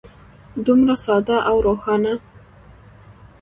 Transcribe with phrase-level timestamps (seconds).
[0.65, 2.13] دومره ساده او روښانه.